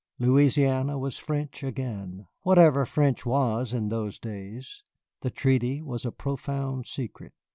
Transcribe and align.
Louisiana 0.17 0.97
was 0.97 1.19
French 1.19 1.61
again, 1.63 2.25
whatever 2.41 2.87
French 2.87 3.23
was 3.23 3.71
in 3.71 3.89
those 3.89 4.17
days. 4.17 4.81
The 5.21 5.29
treaty 5.29 5.79
was 5.83 6.05
a 6.07 6.11
profound 6.11 6.87
secret. 6.87 7.33